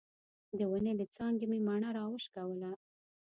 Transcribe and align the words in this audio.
د 0.57 0.59
ونې 0.69 0.93
له 0.99 1.05
څانګې 1.15 1.45
مې 1.51 1.59
مڼه 1.67 1.89
راوشکوله. 1.97 2.71